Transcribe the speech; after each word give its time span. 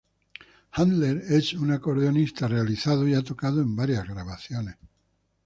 Handler 0.71 1.25
es 1.29 1.53
un 1.53 1.69
acordeonista 1.69 2.47
realizado, 2.47 3.07
y 3.07 3.13
ha 3.13 3.21
tocado 3.21 3.61
en 3.61 3.75
varias 3.75 4.07
grabaciones. 4.09 4.77